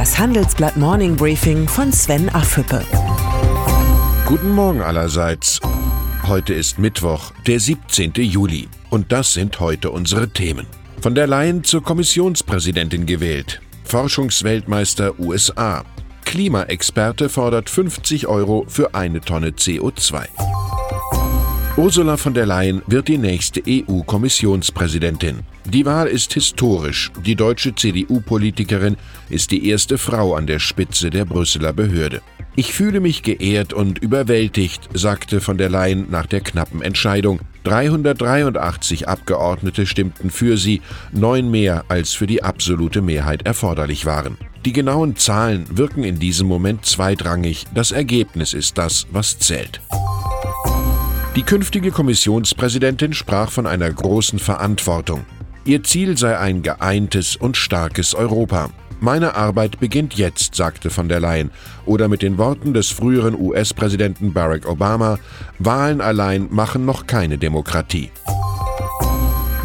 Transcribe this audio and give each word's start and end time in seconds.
Das 0.00 0.18
Handelsblatt 0.18 0.78
Morning 0.78 1.14
Briefing 1.14 1.68
von 1.68 1.92
Sven 1.92 2.30
Affüppe. 2.30 2.82
Guten 4.24 4.54
Morgen 4.54 4.80
allerseits. 4.80 5.60
Heute 6.26 6.54
ist 6.54 6.78
Mittwoch, 6.78 7.32
der 7.46 7.60
17. 7.60 8.14
Juli. 8.14 8.66
Und 8.88 9.12
das 9.12 9.34
sind 9.34 9.60
heute 9.60 9.90
unsere 9.90 10.30
Themen. 10.30 10.66
Von 11.02 11.14
der 11.14 11.26
Leyen 11.26 11.64
zur 11.64 11.82
Kommissionspräsidentin 11.82 13.04
gewählt. 13.04 13.60
Forschungsweltmeister 13.84 15.20
USA. 15.20 15.84
Klimaexperte 16.24 17.28
fordert 17.28 17.68
50 17.68 18.26
Euro 18.26 18.64
für 18.68 18.94
eine 18.94 19.20
Tonne 19.20 19.50
CO2. 19.50 20.24
Ursula 21.76 22.16
von 22.16 22.34
der 22.34 22.46
Leyen 22.46 22.82
wird 22.88 23.06
die 23.06 23.16
nächste 23.16 23.62
EU-Kommissionspräsidentin. 23.66 25.40
Die 25.64 25.86
Wahl 25.86 26.08
ist 26.08 26.34
historisch. 26.34 27.12
Die 27.24 27.36
deutsche 27.36 27.74
CDU-Politikerin 27.74 28.96
ist 29.28 29.52
die 29.52 29.68
erste 29.68 29.96
Frau 29.96 30.34
an 30.34 30.48
der 30.48 30.58
Spitze 30.58 31.10
der 31.10 31.24
Brüsseler 31.24 31.72
Behörde. 31.72 32.22
Ich 32.56 32.74
fühle 32.74 32.98
mich 32.98 33.22
geehrt 33.22 33.72
und 33.72 33.98
überwältigt, 33.98 34.88
sagte 34.94 35.40
von 35.40 35.58
der 35.58 35.70
Leyen 35.70 36.08
nach 36.10 36.26
der 36.26 36.40
knappen 36.40 36.82
Entscheidung. 36.82 37.40
383 37.62 39.08
Abgeordnete 39.08 39.86
stimmten 39.86 40.30
für 40.30 40.56
sie, 40.56 40.82
neun 41.12 41.50
mehr 41.50 41.84
als 41.88 42.12
für 42.12 42.26
die 42.26 42.42
absolute 42.42 43.00
Mehrheit 43.00 43.46
erforderlich 43.46 44.06
waren. 44.06 44.36
Die 44.64 44.72
genauen 44.72 45.14
Zahlen 45.16 45.64
wirken 45.70 46.02
in 46.02 46.18
diesem 46.18 46.48
Moment 46.48 46.84
zweitrangig, 46.84 47.64
das 47.74 47.92
Ergebnis 47.92 48.54
ist 48.54 48.76
das, 48.76 49.06
was 49.12 49.38
zählt. 49.38 49.80
Die 51.36 51.44
künftige 51.44 51.92
Kommissionspräsidentin 51.92 53.12
sprach 53.12 53.52
von 53.52 53.64
einer 53.64 53.88
großen 53.88 54.40
Verantwortung. 54.40 55.24
Ihr 55.64 55.84
Ziel 55.84 56.18
sei 56.18 56.36
ein 56.36 56.62
geeintes 56.62 57.36
und 57.36 57.56
starkes 57.56 58.14
Europa. 58.14 58.70
Meine 58.98 59.36
Arbeit 59.36 59.78
beginnt 59.78 60.14
jetzt, 60.14 60.56
sagte 60.56 60.90
von 60.90 61.08
der 61.08 61.20
Leyen. 61.20 61.52
Oder 61.86 62.08
mit 62.08 62.22
den 62.22 62.36
Worten 62.36 62.74
des 62.74 62.90
früheren 62.90 63.38
US-Präsidenten 63.40 64.32
Barack 64.32 64.68
Obama, 64.68 65.20
Wahlen 65.60 66.00
allein 66.00 66.48
machen 66.50 66.84
noch 66.84 67.06
keine 67.06 67.38
Demokratie. 67.38 68.10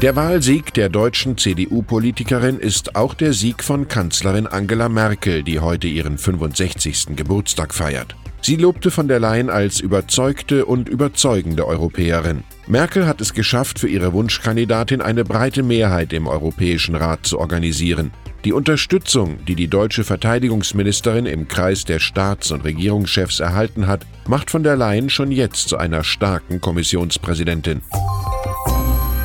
Der 0.05 0.15
Wahlsieg 0.15 0.71
der 0.75 0.89
deutschen 0.89 1.35
CDU-Politikerin 1.35 2.59
ist 2.59 2.95
auch 2.95 3.15
der 3.15 3.33
Sieg 3.33 3.63
von 3.63 3.87
Kanzlerin 3.87 4.45
Angela 4.45 4.87
Merkel, 4.87 5.41
die 5.41 5.59
heute 5.59 5.87
ihren 5.87 6.19
65. 6.19 7.15
Geburtstag 7.15 7.73
feiert. 7.73 8.15
Sie 8.39 8.55
lobte 8.55 8.91
von 8.91 9.07
der 9.07 9.19
Leyen 9.19 9.49
als 9.49 9.79
überzeugte 9.79 10.67
und 10.67 10.89
überzeugende 10.89 11.65
Europäerin. 11.65 12.43
Merkel 12.67 13.07
hat 13.07 13.19
es 13.19 13.33
geschafft, 13.33 13.79
für 13.79 13.87
ihre 13.87 14.13
Wunschkandidatin 14.13 15.01
eine 15.01 15.23
breite 15.23 15.63
Mehrheit 15.63 16.13
im 16.13 16.27
Europäischen 16.27 16.93
Rat 16.93 17.25
zu 17.25 17.39
organisieren. 17.39 18.11
Die 18.43 18.53
Unterstützung, 18.53 19.43
die 19.47 19.55
die 19.55 19.69
deutsche 19.69 20.03
Verteidigungsministerin 20.03 21.25
im 21.25 21.47
Kreis 21.47 21.83
der 21.83 21.97
Staats- 21.97 22.51
und 22.51 22.63
Regierungschefs 22.63 23.39
erhalten 23.39 23.87
hat, 23.87 24.05
macht 24.27 24.51
von 24.51 24.61
der 24.61 24.75
Leyen 24.75 25.09
schon 25.09 25.31
jetzt 25.31 25.67
zu 25.67 25.77
einer 25.77 26.03
starken 26.03 26.61
Kommissionspräsidentin. 26.61 27.81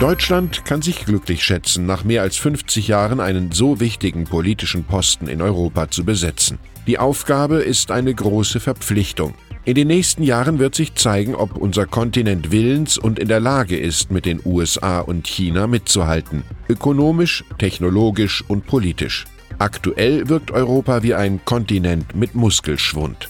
Deutschland 0.01 0.65
kann 0.65 0.81
sich 0.81 1.05
glücklich 1.05 1.45
schätzen, 1.45 1.85
nach 1.85 2.05
mehr 2.05 2.23
als 2.23 2.39
50 2.39 2.89
Jahren 2.89 3.21
einen 3.21 3.53
so 3.53 3.81
wichtigen 3.81 4.25
politischen 4.25 4.85
Posten 4.85 5.29
in 5.29 5.43
Europa 5.43 5.91
zu 5.91 6.07
besetzen. 6.07 6.59
Die 6.87 6.99
Aufgabe 6.99 7.57
ist 7.57 7.91
eine 7.91 8.15
große 8.15 8.61
Verpflichtung. 8.61 9.35
In 9.67 9.75
den 9.75 9.89
nächsten 9.89 10.23
Jahren 10.23 10.59
wird 10.59 10.75
sich 10.75 10.95
zeigen, 10.95 11.35
ob 11.35 11.55
unser 11.55 11.85
Kontinent 11.85 12.51
willens 12.51 12.97
und 12.97 13.19
in 13.19 13.29
der 13.29 13.41
Lage 13.41 13.77
ist, 13.77 14.11
mit 14.11 14.25
den 14.25 14.41
USA 14.43 15.01
und 15.01 15.27
China 15.27 15.67
mitzuhalten, 15.67 16.45
ökonomisch, 16.71 17.45
technologisch 17.59 18.43
und 18.49 18.67
politisch. 18.67 19.27
Aktuell 19.59 20.31
wirkt 20.31 20.51
Europa 20.51 21.03
wie 21.03 21.13
ein 21.13 21.45
Kontinent 21.45 22.17
mit 22.17 22.35
Muskelschwund. 22.35 23.29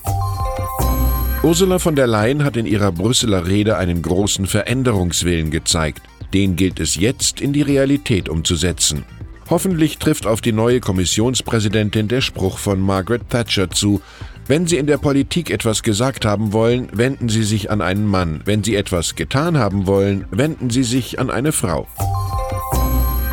Ursula 1.43 1.81
von 1.81 1.97
der 1.97 2.07
Leyen 2.07 2.45
hat 2.45 2.57
in 2.57 2.67
ihrer 2.67 2.93
Brüsseler 2.93 3.49
Rede 3.49 3.77
einen 3.77 4.03
großen 4.03 4.47
Veränderungswillen 4.47 5.50
gezeigt. 5.50 6.03
Den 6.33 6.57
gilt 6.57 6.81
es 6.81 6.97
jetzt 6.97 7.41
in 7.41 7.53
die 7.53 7.63
Realität 7.63 8.29
umzusetzen. 8.29 9.05
Hoffentlich 9.49 9.99
trifft 9.99 10.27
auf 10.27 10.41
die 10.41 10.53
neue 10.53 10.81
Kommissionspräsidentin 10.81 12.07
der 12.07 12.21
Spruch 12.21 12.59
von 12.59 12.81
Margaret 12.81 13.29
Thatcher 13.29 13.69
zu, 13.71 14.01
wenn 14.47 14.67
Sie 14.67 14.79
in 14.79 14.87
der 14.87 14.99
Politik 14.99 15.51
etwas 15.51 15.83
gesagt 15.83 16.25
haben 16.25 16.53
wollen, 16.53 16.89
wenden 16.93 17.29
Sie 17.29 17.43
sich 17.43 17.71
an 17.71 17.81
einen 17.81 18.07
Mann, 18.07 18.43
wenn 18.45 18.65
Sie 18.65 18.75
etwas 18.77 19.15
getan 19.15 19.59
haben 19.59 19.87
wollen, 19.87 20.25
wenden 20.31 20.71
Sie 20.71 20.85
sich 20.85 21.19
an 21.19 21.31
eine 21.31 21.53
Frau. 21.53 21.87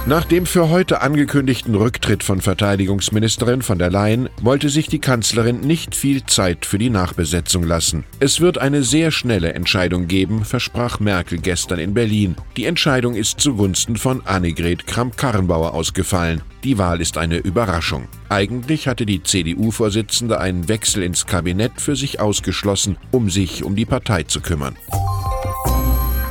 Nach 0.08 0.24
dem 0.24 0.46
für 0.46 0.70
heute 0.70 1.02
angekündigten 1.02 1.76
Rücktritt 1.76 2.24
von 2.24 2.40
Verteidigungsministerin 2.40 3.62
von 3.62 3.78
der 3.78 3.90
Leyen 3.90 4.30
wollte 4.42 4.70
sich 4.70 4.88
die 4.88 5.00
Kanzlerin 5.00 5.60
nicht 5.60 5.96
viel 5.96 6.26
Zeit 6.26 6.66
für 6.66 6.78
die 6.78 6.90
Nachbesetzung 6.90 7.64
lassen. 7.64 8.06
Es 8.22 8.40
wird 8.40 8.58
eine 8.58 8.84
sehr 8.84 9.12
schnelle 9.12 9.52
Entscheidung 9.52 10.08
geben, 10.08 10.46
versprach 10.46 11.02
Merkel 11.02 11.40
gestern 11.40 11.80
in 11.80 11.94
Berlin. 11.94 12.38
Die 12.56 12.64
Entscheidung 12.64 13.16
ist 13.16 13.42
zugunsten 13.42 13.98
von 13.98 14.26
Annegret 14.26 14.88
Kramp-Karrenbauer 14.88 15.74
ausgefallen. 15.74 16.42
Die 16.64 16.78
Wahl 16.78 17.02
ist 17.02 17.18
eine 17.18 17.40
Überraschung. 17.40 18.08
Eigentlich 18.30 18.88
hatte 18.88 19.06
die 19.06 19.24
CDU-Vorsitzende 19.24 20.40
einen 20.40 20.70
Wechsel 20.70 21.04
ins 21.04 21.26
Kabinett 21.26 21.82
für 21.82 21.98
sich 21.98 22.22
ausgeschlossen, 22.22 22.96
um 23.12 23.30
sich 23.30 23.66
um 23.66 23.76
die 23.76 23.86
Partei 23.86 24.24
zu 24.24 24.40
kümmern. 24.40 24.78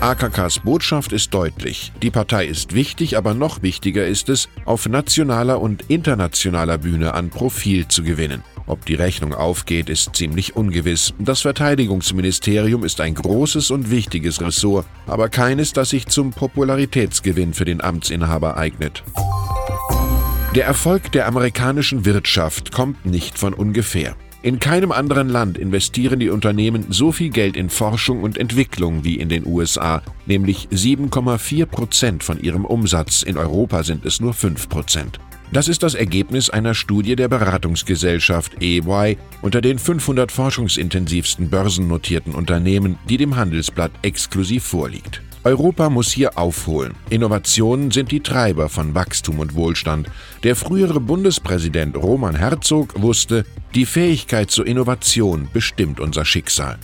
AKKs 0.06 0.60
Botschaft 0.60 1.12
ist 1.12 1.34
deutlich. 1.34 1.90
Die 2.00 2.12
Partei 2.12 2.46
ist 2.46 2.74
wichtig, 2.74 3.18
aber 3.18 3.34
noch 3.34 3.62
wichtiger 3.62 4.06
ist 4.06 4.28
es, 4.28 4.48
auf 4.64 4.88
nationaler 4.88 5.60
und 5.60 5.90
internationaler 5.90 6.78
Bühne 6.78 7.12
an 7.14 7.28
Profil 7.28 7.88
zu 7.88 8.04
gewinnen. 8.04 8.44
Ob 8.68 8.86
die 8.86 8.94
Rechnung 8.94 9.34
aufgeht, 9.34 9.88
ist 9.88 10.14
ziemlich 10.14 10.54
ungewiss. 10.54 11.12
Das 11.18 11.40
Verteidigungsministerium 11.40 12.84
ist 12.84 13.00
ein 13.00 13.16
großes 13.16 13.72
und 13.72 13.90
wichtiges 13.90 14.40
Ressort, 14.40 14.86
aber 15.08 15.28
keines, 15.28 15.72
das 15.72 15.88
sich 15.88 16.06
zum 16.06 16.30
Popularitätsgewinn 16.30 17.52
für 17.52 17.64
den 17.64 17.82
Amtsinhaber 17.82 18.56
eignet. 18.56 19.02
Der 20.54 20.66
Erfolg 20.66 21.10
der 21.10 21.26
amerikanischen 21.26 22.04
Wirtschaft 22.04 22.70
kommt 22.70 23.06
nicht 23.06 23.40
von 23.40 23.52
ungefähr. 23.54 24.14
In 24.46 24.60
keinem 24.60 24.92
anderen 24.92 25.28
Land 25.28 25.58
investieren 25.58 26.20
die 26.20 26.30
Unternehmen 26.30 26.86
so 26.88 27.10
viel 27.10 27.30
Geld 27.30 27.56
in 27.56 27.68
Forschung 27.68 28.22
und 28.22 28.38
Entwicklung 28.38 29.02
wie 29.02 29.16
in 29.16 29.28
den 29.28 29.44
USA, 29.44 30.02
nämlich 30.26 30.68
7,4 30.70 31.66
Prozent 31.66 32.22
von 32.22 32.40
ihrem 32.40 32.64
Umsatz. 32.64 33.24
In 33.24 33.38
Europa 33.38 33.82
sind 33.82 34.06
es 34.06 34.20
nur 34.20 34.34
5 34.34 34.68
Prozent. 34.68 35.18
Das 35.50 35.66
ist 35.66 35.82
das 35.82 35.96
Ergebnis 35.96 36.48
einer 36.48 36.74
Studie 36.74 37.16
der 37.16 37.26
Beratungsgesellschaft 37.26 38.62
EY 38.62 39.18
unter 39.42 39.60
den 39.60 39.80
500 39.80 40.30
forschungsintensivsten 40.30 41.50
börsennotierten 41.50 42.32
Unternehmen, 42.32 43.00
die 43.08 43.16
dem 43.16 43.34
Handelsblatt 43.34 43.90
exklusiv 44.02 44.62
vorliegt. 44.62 45.22
Europa 45.46 45.90
muss 45.90 46.10
hier 46.10 46.36
aufholen. 46.36 46.94
Innovationen 47.08 47.92
sind 47.92 48.10
die 48.10 48.18
Treiber 48.18 48.68
von 48.68 48.96
Wachstum 48.96 49.38
und 49.38 49.54
Wohlstand. 49.54 50.10
Der 50.42 50.56
frühere 50.56 50.98
Bundespräsident 50.98 51.96
Roman 51.96 52.34
Herzog 52.34 53.00
wusste, 53.00 53.44
die 53.72 53.86
Fähigkeit 53.86 54.50
zur 54.50 54.66
Innovation 54.66 55.48
bestimmt 55.52 56.00
unser 56.00 56.24
Schicksal. 56.24 56.80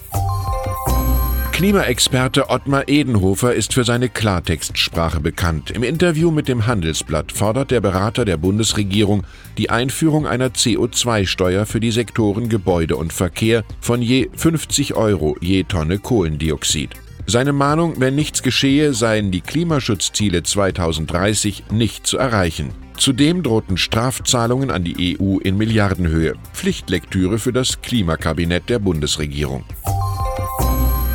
Klimaexperte 1.50 2.50
Ottmar 2.50 2.88
Edenhofer 2.88 3.52
ist 3.52 3.74
für 3.74 3.82
seine 3.82 4.08
Klartextsprache 4.08 5.18
bekannt. 5.18 5.72
Im 5.72 5.82
Interview 5.82 6.30
mit 6.30 6.46
dem 6.46 6.64
Handelsblatt 6.64 7.32
fordert 7.32 7.72
der 7.72 7.80
Berater 7.80 8.24
der 8.24 8.36
Bundesregierung 8.36 9.24
die 9.58 9.70
Einführung 9.70 10.24
einer 10.24 10.50
CO2-Steuer 10.50 11.66
für 11.66 11.80
die 11.80 11.90
Sektoren 11.90 12.48
Gebäude 12.48 12.94
und 12.94 13.12
Verkehr 13.12 13.64
von 13.80 14.02
je 14.02 14.30
50 14.36 14.94
Euro 14.94 15.36
je 15.40 15.64
Tonne 15.64 15.98
Kohlendioxid. 15.98 17.01
Seine 17.26 17.52
Mahnung, 17.52 17.94
wenn 17.98 18.14
nichts 18.14 18.42
geschehe, 18.42 18.94
seien 18.94 19.30
die 19.30 19.40
Klimaschutzziele 19.40 20.42
2030 20.42 21.64
nicht 21.70 22.06
zu 22.06 22.18
erreichen. 22.18 22.70
Zudem 22.96 23.42
drohten 23.42 23.76
Strafzahlungen 23.76 24.70
an 24.70 24.84
die 24.84 25.18
EU 25.18 25.38
in 25.38 25.56
Milliardenhöhe. 25.56 26.34
Pflichtlektüre 26.52 27.38
für 27.38 27.52
das 27.52 27.80
Klimakabinett 27.80 28.68
der 28.68 28.80
Bundesregierung. 28.80 29.64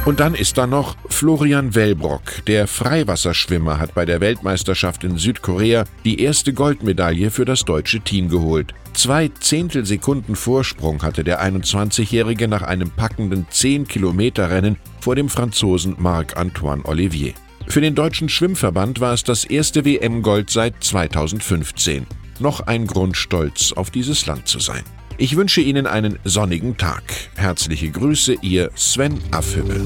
Und 0.05 0.21
dann 0.21 0.35
ist 0.35 0.57
da 0.57 0.65
noch 0.65 0.95
Florian 1.09 1.75
Wellbrock. 1.75 2.45
Der 2.47 2.67
Freiwasserschwimmer 2.67 3.77
hat 3.77 3.93
bei 3.93 4.05
der 4.05 4.21
Weltmeisterschaft 4.21 5.03
in 5.03 5.17
Südkorea 5.17 5.83
die 6.05 6.21
erste 6.21 6.53
Goldmedaille 6.53 7.29
für 7.29 7.43
das 7.43 7.65
deutsche 7.65 7.99
Team 7.99 8.29
geholt. 8.29 8.73
Zwei 8.93 9.27
Zehntelsekunden 9.27 10.37
Vorsprung 10.37 11.03
hatte 11.03 11.25
der 11.25 11.43
21-Jährige 11.43 12.47
nach 12.47 12.61
einem 12.61 12.89
packenden 12.89 13.47
10-Kilometer-Rennen 13.51 14.77
vor 15.07 15.15
dem 15.15 15.29
Franzosen 15.29 15.95
Marc-Antoine 15.99 16.83
Olivier. 16.83 17.31
Für 17.65 17.79
den 17.79 17.95
deutschen 17.95 18.27
Schwimmverband 18.27 18.99
war 18.99 19.13
es 19.13 19.23
das 19.23 19.45
erste 19.45 19.85
WM-Gold 19.85 20.49
seit 20.49 20.83
2015. 20.83 22.05
Noch 22.39 22.59
ein 22.59 22.87
Grund, 22.87 23.15
stolz 23.15 23.71
auf 23.71 23.89
dieses 23.89 24.25
Land 24.25 24.49
zu 24.49 24.59
sein. 24.59 24.83
Ich 25.17 25.37
wünsche 25.37 25.61
Ihnen 25.61 25.87
einen 25.87 26.19
sonnigen 26.25 26.75
Tag. 26.75 27.03
Herzliche 27.37 27.89
Grüße, 27.89 28.35
Ihr 28.41 28.69
Sven 28.75 29.17
Affülle. 29.31 29.79